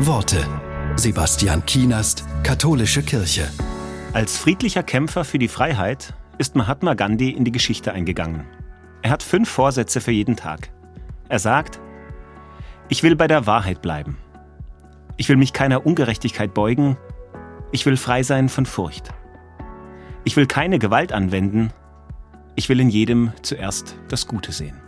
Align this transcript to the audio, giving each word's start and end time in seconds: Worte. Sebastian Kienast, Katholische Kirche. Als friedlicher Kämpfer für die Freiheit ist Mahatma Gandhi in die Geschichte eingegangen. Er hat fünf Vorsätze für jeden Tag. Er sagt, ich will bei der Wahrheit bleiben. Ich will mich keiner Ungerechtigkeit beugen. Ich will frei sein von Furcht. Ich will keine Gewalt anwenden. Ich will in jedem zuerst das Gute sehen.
Worte. 0.00 0.46
Sebastian 0.94 1.66
Kienast, 1.66 2.24
Katholische 2.44 3.02
Kirche. 3.02 3.50
Als 4.12 4.38
friedlicher 4.38 4.84
Kämpfer 4.84 5.24
für 5.24 5.40
die 5.40 5.48
Freiheit 5.48 6.14
ist 6.38 6.54
Mahatma 6.54 6.94
Gandhi 6.94 7.30
in 7.30 7.44
die 7.44 7.50
Geschichte 7.50 7.92
eingegangen. 7.92 8.44
Er 9.02 9.10
hat 9.10 9.24
fünf 9.24 9.48
Vorsätze 9.48 10.00
für 10.00 10.12
jeden 10.12 10.36
Tag. 10.36 10.70
Er 11.28 11.40
sagt, 11.40 11.80
ich 12.88 13.02
will 13.02 13.16
bei 13.16 13.26
der 13.26 13.46
Wahrheit 13.46 13.82
bleiben. 13.82 14.18
Ich 15.16 15.28
will 15.28 15.36
mich 15.36 15.52
keiner 15.52 15.84
Ungerechtigkeit 15.84 16.54
beugen. 16.54 16.96
Ich 17.72 17.84
will 17.84 17.96
frei 17.96 18.22
sein 18.22 18.48
von 18.48 18.66
Furcht. 18.66 19.10
Ich 20.22 20.36
will 20.36 20.46
keine 20.46 20.78
Gewalt 20.78 21.12
anwenden. 21.12 21.72
Ich 22.54 22.68
will 22.68 22.78
in 22.78 22.88
jedem 22.88 23.32
zuerst 23.42 23.96
das 24.06 24.28
Gute 24.28 24.52
sehen. 24.52 24.80